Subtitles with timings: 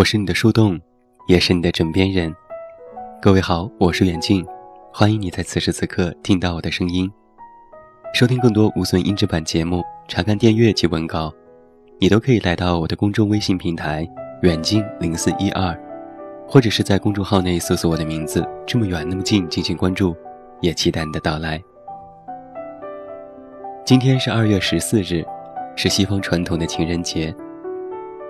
[0.00, 0.80] 我是你的树洞，
[1.26, 2.34] 也是你的枕边人。
[3.20, 4.42] 各位好，我是远近，
[4.90, 7.12] 欢迎你在此时此刻听到我的声音。
[8.14, 11.30] 收听更多无损音质版节目，查看电阅及文稿，
[11.98, 14.08] 你都可以来到我的公众微信平台
[14.40, 15.78] 远近零四一二，
[16.48, 20.16] 或者是在公众号内搜索我的名字“这么远那么近”进行关注，
[20.62, 21.62] 也期待你的到来。
[23.84, 25.22] 今天是二月十四日，
[25.76, 27.34] 是西方传统的情人节。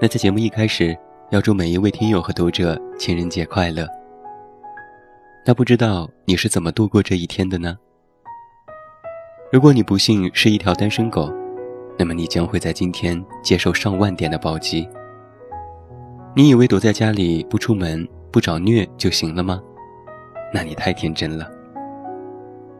[0.02, 0.98] 那在节目一开始。
[1.30, 3.86] 要祝每一位听友和读者情人节快乐。
[5.46, 7.78] 那不知道你是怎么度过这一天的呢？
[9.52, 11.32] 如果你不幸是一条单身狗，
[11.96, 14.88] 那么你将会在今天接受上万点的暴击。
[16.34, 19.62] 你以为躲在家里不出门不找虐就行了吗？
[20.52, 21.48] 那你太天真了。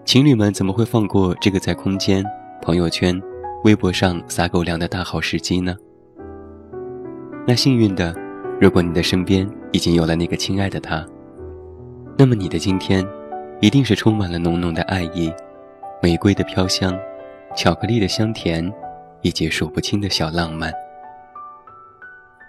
[0.05, 2.25] 情侣们怎么会放过这个在空间、
[2.61, 3.23] 朋友圈、
[3.63, 5.77] 微博上撒狗粮的大好时机呢？
[7.47, 8.13] 那幸运的。
[8.61, 11.03] 如果你的身边已经有了那个亲爱的他，
[12.19, 13.03] 那么你的今天，
[13.59, 15.33] 一定是充满了浓浓的爱意，
[16.03, 16.95] 玫瑰的飘香，
[17.57, 18.71] 巧克力的香甜，
[19.23, 20.71] 以及数不清的小浪漫。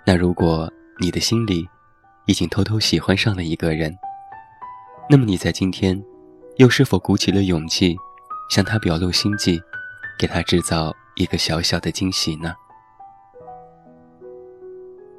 [0.06, 1.66] 那如果你的心里，
[2.26, 3.98] 已经偷偷喜欢上了一个人，
[5.09, 6.04] 那么你在今天，
[6.58, 7.95] 又是否鼓起了勇气，
[8.50, 9.62] 向他表露心迹，
[10.20, 12.54] 给他制造一个小小的惊喜呢？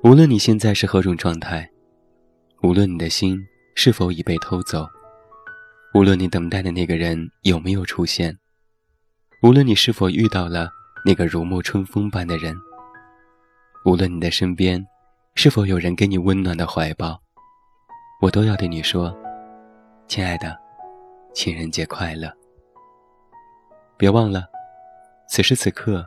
[0.05, 1.71] 无论你现在是何种状态，
[2.65, 3.39] 无论你的心
[3.77, 4.85] 是否已被偷走，
[5.95, 8.37] 无论你等待的那个人有没有出现，
[9.45, 10.69] 无论你是否遇到了
[11.05, 12.53] 那个如沐春风般的人，
[13.85, 14.85] 无论你的身边
[15.37, 17.17] 是否有人给你温暖的怀抱，
[18.21, 19.17] 我都要对你说
[20.09, 20.59] ：“亲爱的，
[21.33, 22.29] 情人节快乐！”
[23.97, 24.47] 别忘了，
[25.29, 26.05] 此时此刻，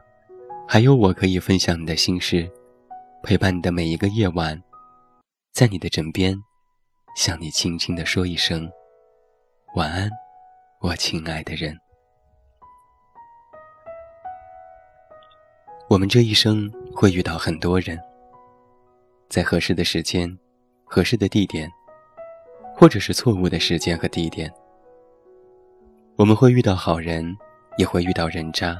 [0.67, 2.51] 还有我可以分享你的心事。
[3.25, 4.61] 陪伴你的每一个夜晚，
[5.51, 6.39] 在你的枕边，
[7.15, 8.71] 向你轻轻地说一声
[9.75, 10.07] 晚安，
[10.79, 11.75] 我亲爱的人。
[15.89, 17.99] 我们这一生会遇到很多人，
[19.27, 20.29] 在合适的时间、
[20.83, 21.67] 合适的地点，
[22.75, 24.53] 或者是错误的时间和地点，
[26.15, 27.35] 我们会遇到好人，
[27.79, 28.79] 也会遇到人渣，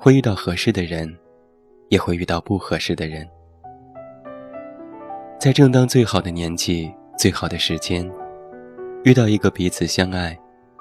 [0.00, 1.14] 会遇到合适的人。
[1.88, 3.28] 也会遇到不合适的人，
[5.38, 8.10] 在正当最好的年纪、最好的时间，
[9.04, 10.36] 遇到一个彼此相爱、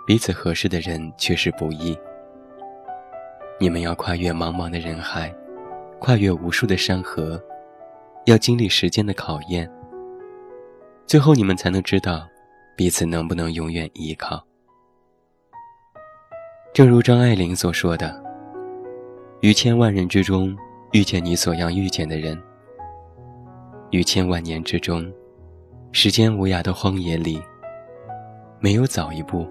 [0.08, 1.96] 彼此合适的人，确实不易。
[3.60, 5.34] 你们要跨越茫茫的人海，
[6.00, 7.40] 跨越无数的山河，
[8.26, 9.72] 要经历时间的考验，
[11.06, 12.28] 最后你们才能知道
[12.76, 14.44] 彼此能不能永远依靠。
[16.74, 18.22] 正如张爱玲所说的
[19.42, 20.54] ：“于千万人之中。”
[20.92, 22.42] 遇见你所要遇见的人，
[23.92, 25.12] 于千万年之中，
[25.92, 27.42] 时间无涯的荒野里，
[28.60, 29.46] 没有早一步，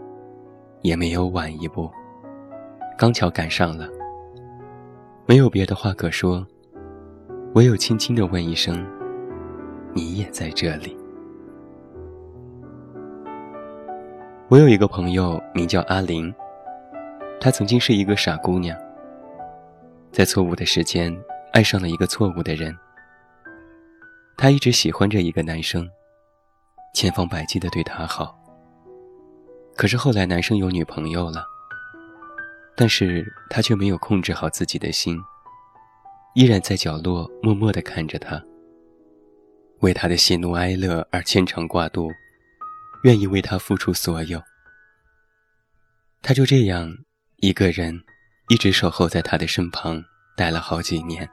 [0.83, 1.91] 也没有晚一步，
[2.97, 3.89] 刚巧赶上了。
[5.27, 6.47] 没有别的话可说，
[7.55, 8.87] 唯有轻轻的问一声
[9.93, 10.97] ：“你也在这里。”
[14.49, 16.33] 我有一个朋友名叫阿玲，
[17.41, 18.77] 她曾经是一个傻姑娘，
[20.15, 21.13] 在错误的时间。
[21.53, 22.77] 爱上了一个错误的人，
[24.37, 25.89] 他一直喜欢着一个男生，
[26.93, 28.37] 千方百计的对他好。
[29.77, 31.47] 可是后来男生有女朋友了，
[32.77, 35.17] 但是他却没有控制好自己的心，
[36.35, 38.43] 依然在角落默默的看着他，
[39.79, 42.11] 为他的喜怒哀乐而牵肠挂肚，
[43.05, 44.43] 愿意为他付出所有。
[46.21, 46.93] 他就这样
[47.37, 48.04] 一个人，
[48.49, 50.05] 一直守候在他的身旁，
[50.37, 51.27] 待了好几年。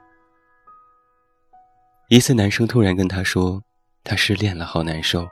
[2.08, 3.62] 一次，男生突然跟她说，
[4.02, 5.28] 他失恋了，好难受，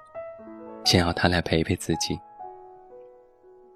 [0.85, 2.19] 想要她来陪陪自己。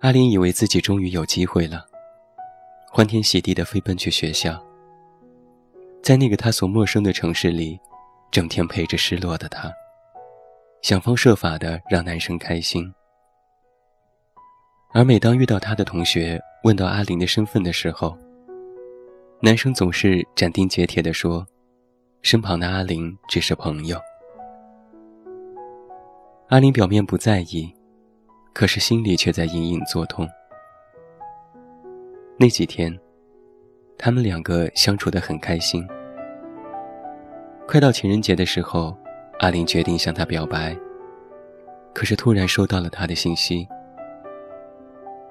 [0.00, 1.86] 阿玲以为自己终于有机会了，
[2.90, 4.62] 欢天喜地的飞奔去学校，
[6.02, 7.80] 在那个他所陌生的城市里，
[8.30, 9.72] 整天陪着失落的他，
[10.82, 12.92] 想方设法的让男生开心。
[14.92, 18.16] 而每当遇到他的同学问到阿玲的身份的时候，
[19.40, 21.46] 男生总是斩钉截铁地说。
[22.22, 24.00] 身旁的阿玲只是朋友。
[26.48, 27.70] 阿玲表面不在意，
[28.54, 30.26] 可是心里却在隐隐作痛。
[32.38, 32.98] 那几天，
[33.98, 35.86] 他们两个相处得很开心。
[37.68, 38.96] 快到情人节的时候，
[39.40, 40.74] 阿玲决定向他表白。
[41.92, 43.68] 可是突然收到了他的信息，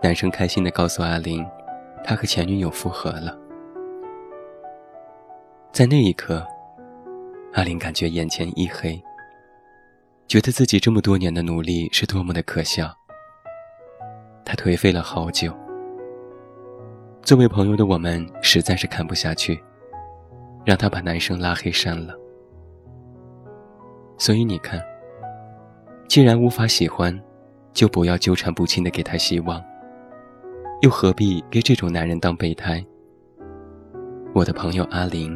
[0.04, 1.48] 男生开心地告诉阿玲，
[2.04, 3.40] 他和前女友复合了。
[5.72, 6.46] 在那一刻。
[7.54, 9.00] 阿玲感觉眼前一黑，
[10.28, 12.92] 觉得自己这么多年的努力是多么的可笑。
[14.44, 15.56] 他颓废了好久。
[17.22, 19.64] 作为朋友的我们实在是看不下去，
[20.66, 22.16] 让他把男生拉黑删了。
[24.18, 24.84] 所以你看，
[26.10, 27.18] 既然无法喜欢，
[27.72, 29.64] 就不要纠缠不清的给他希望，
[30.84, 32.86] 又何必给这种男人当备胎？
[34.36, 35.34] 我的朋友阿玲，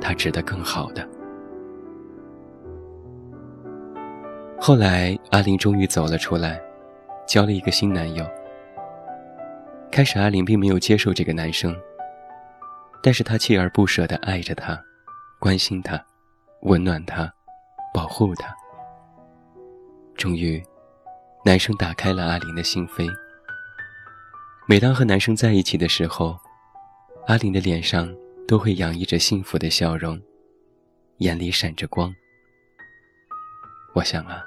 [0.00, 1.06] 她值得更好的。
[4.58, 6.58] 后来，阿玲终于走了出来，
[7.26, 8.26] 交了一个新男友。
[9.92, 11.76] 开始，阿玲并没有接受这个男生，
[13.02, 14.82] 但是她锲而不舍地爱着他，
[15.38, 16.02] 关心他，
[16.62, 17.30] 温暖他，
[17.92, 18.56] 保护他。
[20.16, 20.62] 终于，
[21.44, 23.06] 男生打开了阿玲的心扉。
[24.70, 26.38] 每当和男生在一起的时候，
[27.26, 28.14] 阿玲的脸上
[28.46, 30.20] 都会洋溢着幸福的笑容，
[31.20, 32.14] 眼里闪着光。
[33.94, 34.44] 我想啊，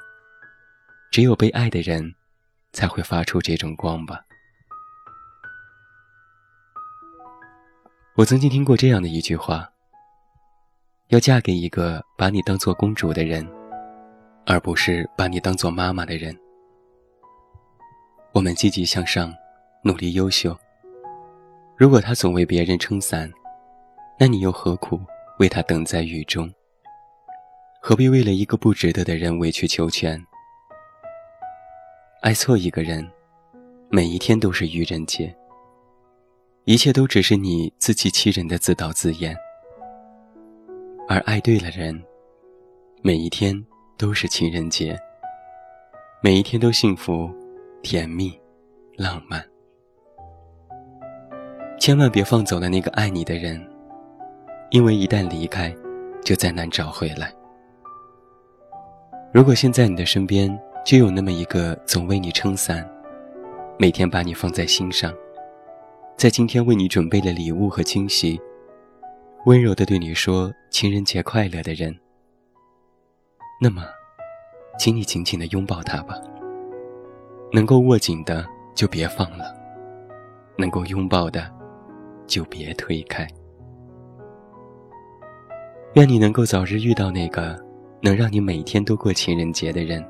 [1.12, 2.14] 只有被爱的人，
[2.72, 4.24] 才会发出这种光吧。
[8.16, 9.68] 我曾经听过这样的一句话：
[11.08, 13.44] 要嫁给一个把你当做公主的人，
[14.46, 16.38] 而不是把你当做妈妈的人。
[18.34, 19.34] 我们积极向上，
[19.84, 20.56] 努力优秀。
[21.76, 23.32] 如果他总为别人撑伞，
[24.20, 25.00] 那你又何苦
[25.40, 26.52] 为他等在雨中？
[27.82, 30.24] 何必为了一个不值得的人委曲求全？
[32.22, 33.10] 爱错一个人，
[33.90, 35.36] 每一天都是愚人节。
[36.66, 39.36] 一切都只是你自欺欺人的自导自演，
[41.10, 42.00] 而爱对了人，
[43.02, 43.66] 每一天
[43.98, 44.96] 都是情人节，
[46.22, 47.28] 每一天都幸福、
[47.82, 48.40] 甜蜜、
[48.96, 49.44] 浪漫。
[51.82, 53.60] 千万别放走了那个爱你的人，
[54.70, 55.76] 因为一旦离开，
[56.24, 57.34] 就再难找回来。
[59.34, 60.56] 如果现在你的身边
[60.86, 62.88] 就有那么一个总为你撑伞，
[63.80, 65.12] 每天把你放在心上。
[66.16, 68.40] 在今天为你准备了礼物和惊喜，
[69.48, 71.98] 温柔的对你说“情人节快乐”的人，
[73.60, 73.86] 那么，
[74.78, 76.14] 请你紧紧的拥抱他吧。
[77.52, 78.46] 能够握紧的
[78.76, 79.52] 就别放了，
[80.60, 81.52] 能够拥抱的
[82.32, 83.28] 就别推开。
[85.96, 87.60] 愿你能够早日遇到那个
[88.02, 90.02] 能让你每天都过情人节的人。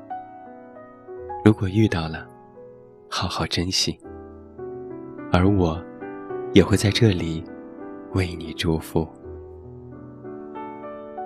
[1.44, 2.26] 如果遇到了，
[3.10, 3.98] 好好珍惜。
[5.32, 5.82] 而我。
[6.54, 7.42] 也会在这里
[8.12, 9.08] 为你祝福。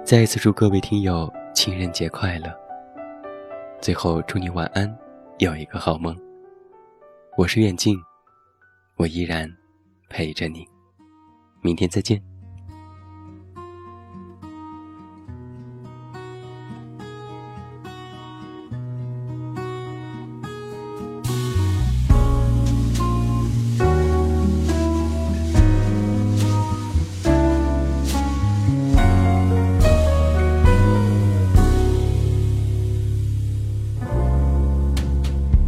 [0.04, 2.54] 再一次祝各位听友情人节快乐。
[3.80, 4.96] 最后祝你晚安，
[5.38, 6.16] 有一个好梦。
[7.36, 7.98] 我是远近，
[8.94, 9.52] 我依然
[10.08, 10.64] 陪着你。
[11.60, 12.22] 明天再见。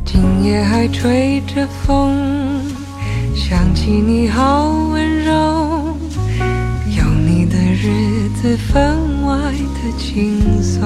[0.05, 2.63] 今夜还吹着风，
[3.35, 4.88] 想起你好
[8.39, 10.81] 日子分外的轻松，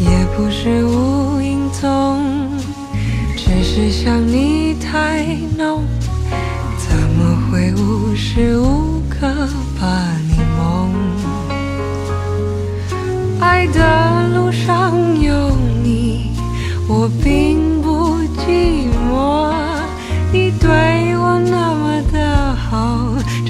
[0.00, 2.18] 也不是无影踪，
[3.36, 5.24] 只是想你太
[5.56, 5.84] 浓，
[6.76, 9.28] 怎么会无时无刻
[9.80, 9.86] 把
[10.26, 10.90] 你梦？
[13.38, 16.32] 爱的路上有你。
[16.88, 19.47] 我并不寂寞，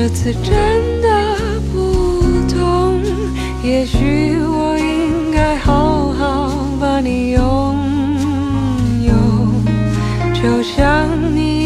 [0.00, 1.08] 这次真的
[1.72, 3.02] 不同。
[3.64, 7.42] 也许我应该好好把你拥
[9.02, 9.12] 有，
[10.40, 11.57] 就像你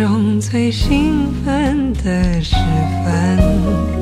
[0.00, 2.56] 中最兴奋的时
[3.04, 3.99] 分。